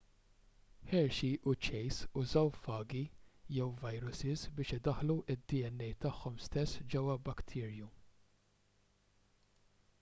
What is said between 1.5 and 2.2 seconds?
chase